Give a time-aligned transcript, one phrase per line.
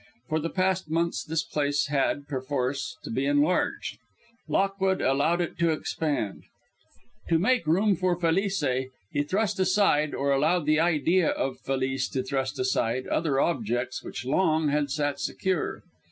[0.29, 3.99] For the past months this place had, perforce, to be enlarged.
[4.49, 6.41] Lockwood allowed it to expand.
[7.29, 8.63] To make room for Felice,
[9.11, 14.25] he thrust aside, or allowed the idea of Felice to thrust aside, other objects which
[14.25, 15.83] long had sat secure.